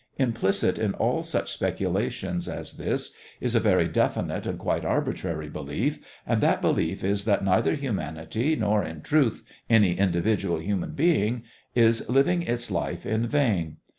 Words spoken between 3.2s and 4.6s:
is a very definite and